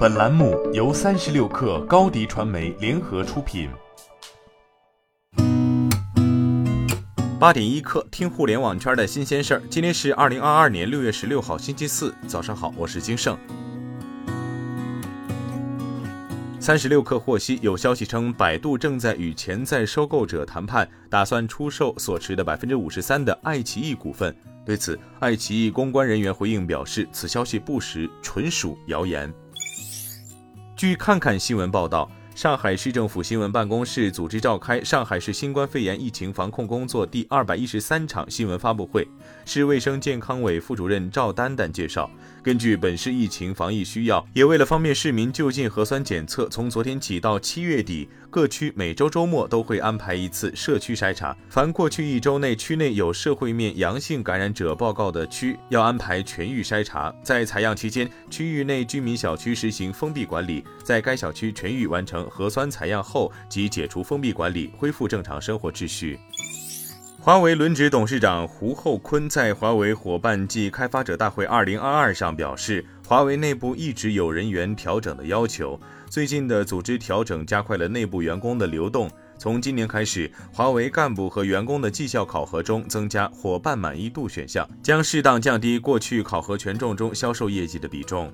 [0.00, 3.68] 本栏目由三十六氪高低传媒联合出品。
[7.38, 9.62] 八点一刻，听互联网圈的新鲜事儿。
[9.68, 13.36] 今天是二零二二年六月十六号，星期四，早上好，我是金盛。
[16.58, 24.34] 三十六氪获悉，有消息称，百度正在与潜在收购者谈判，打算出售所持的百分之五十三的爱奇艺股份。
[24.64, 29.30] 对此，爱奇艺公关人员回应表示，此消息不实，纯属谣言。
[30.80, 39.06] 据看看新闻报道，上海市政府新闻办公室组织召开上海市新冠肺炎疫情防控工作第二百一十三场新闻发布会。
[39.44, 42.10] 市卫生健康委副主任赵丹丹介绍，
[42.42, 48.08] 根据本市疫情防疫需要，也为了方便市民就近核酸检测，从昨天起到七月底。
[48.30, 57.12] 各区每周周末都会安排一次社区筛查，凡过去一周内区内有社会面阳性感染者报告的区，要安排全域筛查。
[57.24, 66.16] 在采样期间，区域内居民小区实行封闭管理，在该小区全域完成核酸采样后，即解除封闭管理，恢复正常生活秩序。
[67.22, 75.76] 华为轮值董事长胡厚昆在华为伙伴暨开发者大会二零二二上表示，华为内部一直有人员调整的要求，
[76.08, 79.10] 最近的组织调整加快了内部员工的流动。
[79.36, 88.32] 从今年开始，华为干部和员工的绩效考核中增加伙伴满意度选项，将适当降低过去考核权重中销售业绩的比重。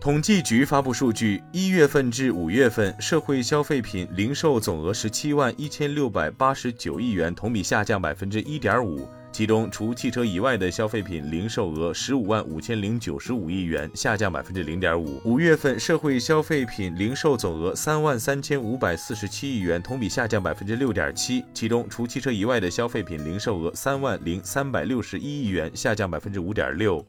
[0.00, 9.06] 统计局发布数据，一月份至五月份，社会消费品零售总额十七万一千六百八十九亿元，同比下降百分之一点五。
[9.36, 15.20] 其中，除汽车以外的消费品零售额十五万五千零九十五亿元，下降百分之零点五。
[15.26, 21.44] 五月份，社会消费品零售总额三万三千五百四十七亿元，同比下降百分之六点七。
[21.52, 27.04] 其中，除汽车以外的消费品零售额三万零三百六十一亿元，下降百分之五点六。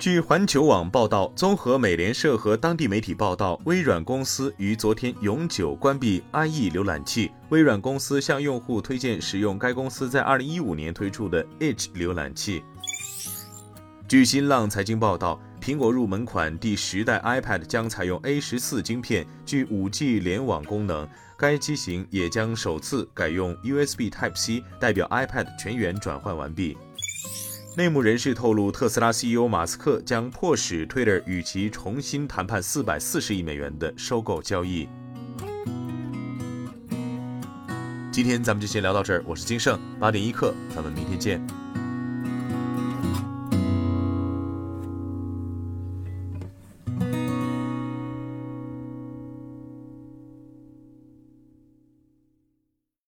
[0.00, 7.30] 据环球网报道，综合美联社和当地媒体报道，微软公司于昨天永久关闭 IE 浏览器。
[7.50, 12.64] 微软公司向用户推荐使用该公司在2015年推出的 Edge 浏览器。
[14.08, 21.06] 据新浪财经报道，苹果入门款第十代 iPad 将采用 A 十四晶片，具 5G 联网功能。
[21.36, 26.78] 该机型也将首次改用 USB Type-C，代表 iPad 全员转换完毕。
[27.76, 34.88] 内幕人士透露，特斯拉 CEO 马斯克将迫使 Twitter 与其重新谈判四百四十亿美元的收购交易。
[38.10, 41.40] 今天咱们就先聊到这儿，我是金盛八点一刻，咱们明天见。